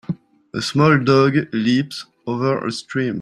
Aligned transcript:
A 0.55 0.63
small 0.63 0.97
dog 0.97 1.35
leaps 1.53 2.07
over 2.25 2.65
a 2.65 2.71
stream. 2.71 3.09